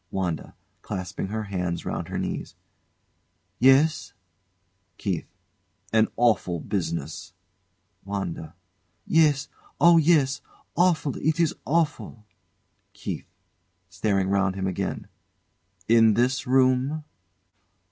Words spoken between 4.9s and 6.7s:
KEITH. An awful